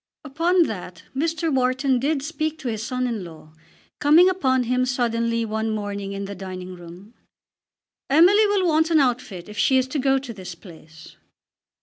[0.23, 1.53] Upon that Mr.
[1.53, 3.53] Wharton did speak to his son in law;
[3.99, 7.13] coming upon him suddenly one morning in the dining room.
[8.09, 11.17] "Emily will want an outfit if she is to go to this place."